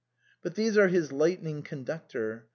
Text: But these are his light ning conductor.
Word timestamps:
But 0.41 0.55
these 0.55 0.79
are 0.79 0.87
his 0.87 1.11
light 1.11 1.43
ning 1.43 1.61
conductor. 1.61 2.47